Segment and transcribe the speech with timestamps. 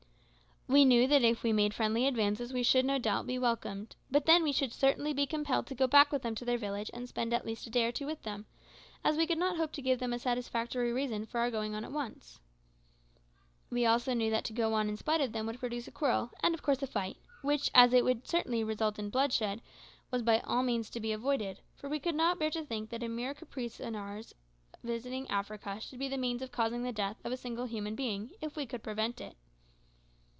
[0.67, 4.25] We knew that if we made friendly advances we should no doubt be welcomed, but
[4.25, 7.09] then we should certainly be compelled to go back with them to their village and
[7.09, 8.45] spend at least a day or two with them,
[9.03, 11.83] as we could not hope to give them a satisfactory reason for our going on
[11.83, 12.39] at once.
[13.69, 16.31] We also knew that to go on in spite of them would produce a quarrel,
[16.41, 19.61] and, of course, a fight, which, as it would certainly result in bloodshed,
[20.09, 23.03] was by all means to be avoided for we could not bear to think that
[23.03, 24.33] a mere caprice of ours
[24.81, 27.93] in visiting Africa should be the means of causing the death of a single human
[27.93, 29.35] being, if we could prevent it.